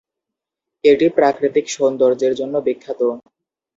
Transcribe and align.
এটি 0.83 1.07
প্রাকৃতিক 1.17 1.65
সৌন্দর্যের 1.75 2.33
জন্য 2.39 2.55
বিখ্যাত। 2.65 3.01